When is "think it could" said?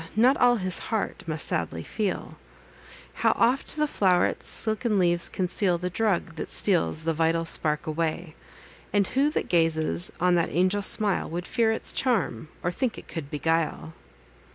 12.71-13.29